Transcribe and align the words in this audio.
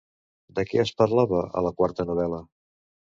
De 0.59 0.63
què 0.69 0.79
es 0.85 0.93
parlava 1.01 1.43
a 1.61 1.63
la 1.67 1.73
quarta 1.83 2.07
novel·la? 2.11 2.41